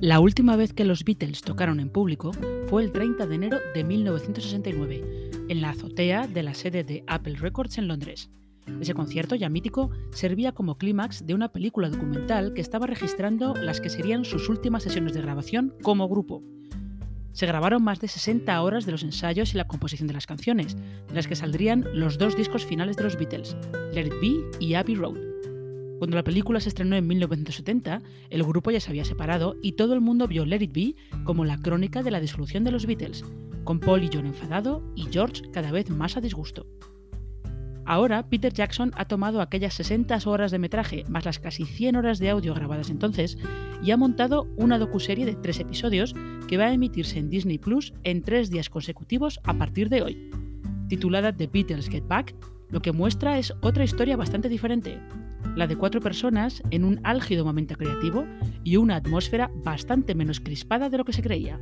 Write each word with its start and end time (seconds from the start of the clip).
La 0.00 0.18
última 0.18 0.56
vez 0.56 0.72
que 0.72 0.86
los 0.86 1.04
Beatles 1.04 1.42
tocaron 1.42 1.78
en 1.78 1.90
público 1.90 2.32
fue 2.68 2.82
el 2.82 2.90
30 2.90 3.26
de 3.26 3.34
enero 3.34 3.58
de 3.74 3.84
1969, 3.84 5.30
en 5.50 5.60
la 5.60 5.70
azotea 5.70 6.26
de 6.26 6.42
la 6.42 6.54
sede 6.54 6.84
de 6.84 7.04
Apple 7.06 7.34
Records 7.34 7.76
en 7.76 7.86
Londres. 7.86 8.30
Ese 8.80 8.94
concierto, 8.94 9.34
ya 9.34 9.50
mítico, 9.50 9.90
servía 10.12 10.52
como 10.52 10.78
clímax 10.78 11.26
de 11.26 11.34
una 11.34 11.52
película 11.52 11.90
documental 11.90 12.54
que 12.54 12.62
estaba 12.62 12.86
registrando 12.86 13.54
las 13.54 13.82
que 13.82 13.90
serían 13.90 14.24
sus 14.24 14.48
últimas 14.48 14.84
sesiones 14.84 15.12
de 15.12 15.20
grabación 15.20 15.74
como 15.82 16.08
grupo. 16.08 16.42
Se 17.32 17.44
grabaron 17.44 17.84
más 17.84 18.00
de 18.00 18.08
60 18.08 18.62
horas 18.62 18.86
de 18.86 18.92
los 18.92 19.02
ensayos 19.02 19.52
y 19.52 19.58
la 19.58 19.68
composición 19.68 20.06
de 20.08 20.14
las 20.14 20.26
canciones, 20.26 20.78
de 21.08 21.14
las 21.14 21.26
que 21.26 21.36
saldrían 21.36 21.84
los 21.92 22.16
dos 22.16 22.38
discos 22.38 22.64
finales 22.64 22.96
de 22.96 23.04
los 23.04 23.18
Beatles, 23.18 23.54
Let 23.92 24.06
It 24.06 24.14
Be 24.22 24.64
y 24.64 24.72
Abbey 24.72 24.94
Road. 24.94 25.29
Cuando 26.00 26.16
la 26.16 26.24
película 26.24 26.60
se 26.60 26.70
estrenó 26.70 26.96
en 26.96 27.06
1970, 27.06 28.00
el 28.30 28.42
grupo 28.42 28.70
ya 28.70 28.80
se 28.80 28.88
había 28.88 29.04
separado 29.04 29.56
y 29.60 29.72
todo 29.72 29.92
el 29.92 30.00
mundo 30.00 30.26
vio 30.26 30.46
Let 30.46 30.62
It 30.62 30.72
Be 30.72 30.94
como 31.24 31.44
la 31.44 31.58
crónica 31.58 32.02
de 32.02 32.10
la 32.10 32.20
disolución 32.20 32.64
de 32.64 32.70
los 32.70 32.86
Beatles, 32.86 33.22
con 33.64 33.80
Paul 33.80 34.02
y 34.02 34.08
John 34.10 34.24
enfadado 34.24 34.82
y 34.96 35.08
George 35.12 35.42
cada 35.52 35.70
vez 35.70 35.90
más 35.90 36.16
a 36.16 36.22
disgusto. 36.22 36.66
Ahora, 37.84 38.30
Peter 38.30 38.50
Jackson 38.50 38.92
ha 38.94 39.04
tomado 39.04 39.42
aquellas 39.42 39.74
60 39.74 40.18
horas 40.24 40.50
de 40.50 40.58
metraje 40.58 41.04
más 41.06 41.26
las 41.26 41.38
casi 41.38 41.66
100 41.66 41.96
horas 41.96 42.18
de 42.18 42.30
audio 42.30 42.54
grabadas 42.54 42.88
entonces 42.88 43.36
y 43.82 43.90
ha 43.90 43.98
montado 43.98 44.48
una 44.56 44.78
docuserie 44.78 45.26
de 45.26 45.34
tres 45.34 45.60
episodios 45.60 46.14
que 46.48 46.56
va 46.56 46.68
a 46.68 46.72
emitirse 46.72 47.18
en 47.18 47.28
Disney 47.28 47.58
Plus 47.58 47.92
en 48.04 48.22
tres 48.22 48.48
días 48.48 48.70
consecutivos 48.70 49.38
a 49.44 49.52
partir 49.52 49.90
de 49.90 50.00
hoy. 50.00 50.30
Titulada 50.88 51.36
The 51.36 51.46
Beatles 51.46 51.90
Get 51.90 52.08
Back, 52.08 52.34
lo 52.70 52.80
que 52.80 52.92
muestra 52.92 53.38
es 53.38 53.52
otra 53.60 53.84
historia 53.84 54.16
bastante 54.16 54.48
diferente, 54.48 54.98
la 55.56 55.66
de 55.66 55.76
cuatro 55.76 56.00
personas 56.00 56.62
en 56.70 56.84
un 56.84 57.00
álgido 57.04 57.44
momento 57.44 57.76
creativo 57.76 58.24
y 58.64 58.76
una 58.76 58.96
atmósfera 58.96 59.50
bastante 59.54 60.14
menos 60.14 60.40
crispada 60.40 60.88
de 60.88 60.98
lo 60.98 61.04
que 61.04 61.12
se 61.12 61.22
creía. 61.22 61.60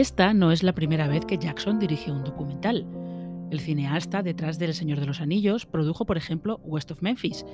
Esta 0.00 0.32
no 0.32 0.50
es 0.50 0.62
la 0.62 0.72
primera 0.72 1.08
vez 1.08 1.26
que 1.26 1.36
Jackson 1.36 1.78
dirige 1.78 2.10
un 2.10 2.24
documental. 2.24 2.86
El 3.50 3.58
cineasta 3.58 4.22
detrás 4.22 4.60
del 4.60 4.74
Señor 4.74 5.00
de 5.00 5.06
los 5.06 5.20
Anillos 5.20 5.66
produjo, 5.66 6.06
por 6.06 6.16
ejemplo, 6.16 6.60
West 6.62 6.92
of 6.92 7.02
Memphis, 7.02 7.44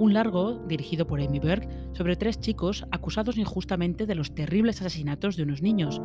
un 0.00 0.12
largo 0.12 0.58
dirigido 0.66 1.06
por 1.06 1.20
Amy 1.20 1.38
Berg 1.38 1.68
sobre 1.92 2.16
tres 2.16 2.40
chicos 2.40 2.84
acusados 2.90 3.38
injustamente 3.38 4.06
de 4.06 4.16
los 4.16 4.34
terribles 4.34 4.80
asesinatos 4.80 5.36
de 5.36 5.44
unos 5.44 5.62
niños, 5.62 6.02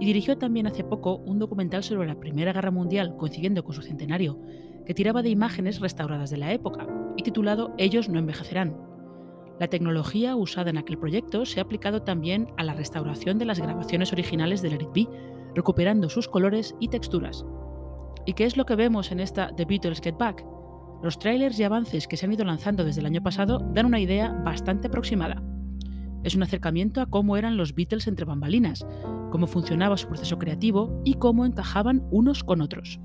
y 0.00 0.06
dirigió 0.06 0.36
también 0.36 0.66
hace 0.66 0.82
poco 0.82 1.16
un 1.18 1.38
documental 1.38 1.84
sobre 1.84 2.08
la 2.08 2.18
Primera 2.18 2.52
Guerra 2.52 2.72
Mundial 2.72 3.14
coincidiendo 3.16 3.62
con 3.62 3.74
su 3.74 3.82
centenario, 3.82 4.40
que 4.84 4.94
tiraba 4.94 5.22
de 5.22 5.28
imágenes 5.28 5.78
restauradas 5.78 6.30
de 6.30 6.38
la 6.38 6.52
época, 6.52 6.88
y 7.16 7.22
titulado 7.22 7.74
Ellos 7.78 8.08
no 8.08 8.18
envejecerán. 8.18 8.76
La 9.60 9.68
tecnología 9.68 10.34
usada 10.34 10.70
en 10.70 10.78
aquel 10.78 10.98
proyecto 10.98 11.46
se 11.46 11.60
ha 11.60 11.62
aplicado 11.62 12.02
también 12.02 12.48
a 12.56 12.64
la 12.64 12.74
restauración 12.74 13.38
de 13.38 13.44
las 13.44 13.60
grabaciones 13.60 14.12
originales 14.12 14.60
del 14.60 14.72
Let 14.72 14.88
It 14.94 15.08
recuperando 15.54 16.08
sus 16.08 16.28
colores 16.28 16.74
y 16.80 16.88
texturas. 16.88 17.44
¿Y 18.28 18.34
qué 18.34 18.44
es 18.44 18.58
lo 18.58 18.66
que 18.66 18.76
vemos 18.76 19.10
en 19.10 19.20
esta 19.20 19.56
The 19.56 19.64
Beatles 19.64 20.02
Get 20.02 20.18
Back? 20.18 20.44
Los 21.02 21.18
trailers 21.18 21.58
y 21.58 21.64
avances 21.64 22.06
que 22.06 22.18
se 22.18 22.26
han 22.26 22.32
ido 22.34 22.44
lanzando 22.44 22.84
desde 22.84 23.00
el 23.00 23.06
año 23.06 23.22
pasado 23.22 23.60
dan 23.72 23.86
una 23.86 24.00
idea 24.00 24.28
bastante 24.44 24.88
aproximada. 24.88 25.42
Es 26.24 26.34
un 26.34 26.42
acercamiento 26.42 27.00
a 27.00 27.06
cómo 27.06 27.38
eran 27.38 27.56
los 27.56 27.74
Beatles 27.74 28.06
entre 28.06 28.26
bambalinas, 28.26 28.86
cómo 29.30 29.46
funcionaba 29.46 29.96
su 29.96 30.08
proceso 30.08 30.36
creativo 30.36 31.00
y 31.06 31.14
cómo 31.14 31.46
encajaban 31.46 32.06
unos 32.10 32.44
con 32.44 32.60
otros. 32.60 33.00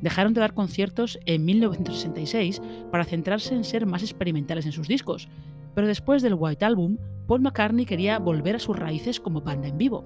Dejaron 0.00 0.32
de 0.32 0.42
dar 0.42 0.54
conciertos 0.54 1.18
en 1.26 1.44
1966 1.44 2.62
para 2.92 3.02
centrarse 3.02 3.56
en 3.56 3.64
ser 3.64 3.84
más 3.84 4.02
experimentales 4.02 4.64
en 4.64 4.70
sus 4.70 4.86
discos, 4.86 5.28
pero 5.74 5.88
después 5.88 6.22
del 6.22 6.34
White 6.34 6.64
Album, 6.64 6.98
Paul 7.26 7.40
McCartney 7.40 7.84
quería 7.84 8.20
volver 8.20 8.54
a 8.54 8.60
sus 8.60 8.78
raíces 8.78 9.18
como 9.18 9.40
banda 9.40 9.66
en 9.66 9.76
vivo. 9.76 10.04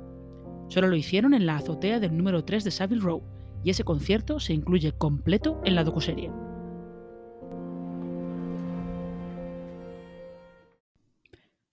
Solo 0.68 0.88
lo 0.88 0.96
hicieron 0.96 1.34
en 1.34 1.44
la 1.44 1.56
azotea 1.56 2.00
del 2.00 2.16
número 2.16 2.42
3 2.42 2.64
de 2.64 2.70
Savile 2.70 3.02
Row, 3.02 3.22
y 3.66 3.70
ese 3.70 3.82
concierto 3.82 4.38
se 4.38 4.52
incluye 4.52 4.92
completo 4.92 5.60
en 5.64 5.74
la 5.74 5.82
docuserie. 5.82 6.30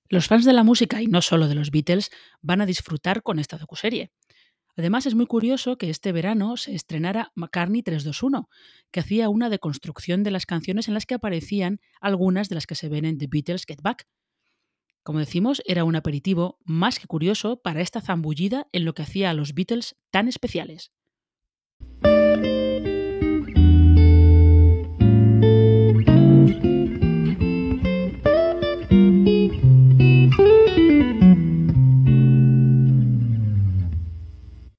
Los 0.10 0.26
fans 0.26 0.44
de 0.44 0.54
la 0.54 0.64
música 0.64 1.04
y 1.04 1.06
no 1.06 1.22
solo 1.22 1.48
de 1.48 1.54
los 1.54 1.70
Beatles 1.70 2.10
van 2.42 2.62
a 2.62 2.66
disfrutar 2.66 3.22
con 3.22 3.38
esta 3.38 3.60
docuserie. 3.60 4.12
Además 4.76 5.06
es 5.06 5.14
muy 5.14 5.28
curioso 5.28 5.78
que 5.78 5.92
este 5.92 6.12
verano 6.12 6.58
se 6.58 6.74
estrenara 6.74 7.32
McCartney 7.36 7.84
321, 7.84 8.50
que 8.90 9.00
hacía 9.00 9.30
una 9.30 9.52
deconstrucción 9.52 10.24
de 10.24 10.32
las 10.32 10.48
canciones 10.48 10.88
en 10.88 10.96
las 10.96 11.06
que 11.06 11.14
aparecían 11.14 11.80
algunas 12.02 12.50
de 12.50 12.56
las 12.56 12.66
que 12.66 12.74
se 12.74 12.90
ven 12.90 13.06
en 13.06 13.20
The 13.20 13.28
Beatles 13.30 13.66
Get 13.68 13.84
Back. 13.84 14.08
Como 15.04 15.20
decimos, 15.20 15.62
era 15.68 15.84
un 15.84 15.96
aperitivo 15.96 16.58
más 16.66 16.98
que 16.98 17.06
curioso 17.06 17.62
para 17.62 17.82
esta 17.82 18.02
zambullida 18.02 18.68
en 18.72 18.84
lo 18.84 18.96
que 18.96 19.04
hacía 19.04 19.30
a 19.30 19.36
los 19.36 19.54
Beatles 19.54 19.96
tan 20.10 20.28
especiales. 20.28 20.92